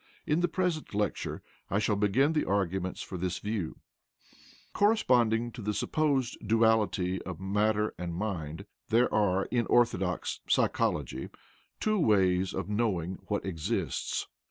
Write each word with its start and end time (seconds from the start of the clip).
In 0.25 0.39
the 0.39 0.47
present 0.47 0.95
lecture 0.95 1.43
I 1.69 1.77
shall 1.77 1.95
begin 1.95 2.33
the 2.33 2.43
arguments 2.43 3.03
for 3.03 3.19
this 3.19 3.37
view. 3.37 3.77
Corresponding 4.73 5.51
to 5.51 5.61
the 5.61 5.75
supposed 5.75 6.39
duality 6.43 7.21
of 7.21 7.39
matter 7.39 7.93
and 7.99 8.15
mind, 8.15 8.65
there 8.89 9.13
are, 9.13 9.45
in 9.51 9.67
orthodox 9.67 10.39
psychology, 10.49 11.29
two 11.79 11.99
ways 11.99 12.51
of 12.51 12.67
knowing 12.67 13.19
what 13.27 13.45
exists. 13.45 14.27